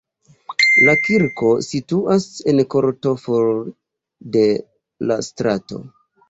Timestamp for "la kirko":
0.85-1.49